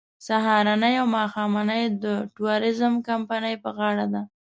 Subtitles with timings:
[0.27, 2.05] سهارنۍ او ماښامنۍ د
[2.35, 4.21] ټوریزم کمپنۍ په غاړه ده.